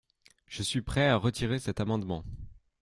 [0.47, 2.25] Je suis prêt à retirer cet amendement.